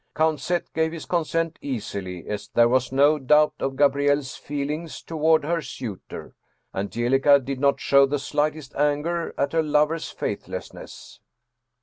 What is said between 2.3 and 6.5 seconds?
there was no doubt of Gabrielle's feelings toward her suitor.